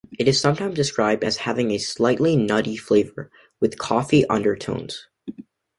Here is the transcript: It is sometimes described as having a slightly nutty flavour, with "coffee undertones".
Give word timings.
It 0.17 0.27
is 0.27 0.41
sometimes 0.41 0.73
described 0.75 1.23
as 1.23 1.37
having 1.45 1.69
a 1.69 1.77
slightly 1.77 2.35
nutty 2.35 2.75
flavour, 2.75 3.29
with 3.59 3.77
"coffee 3.77 4.25
undertones". 4.25 5.05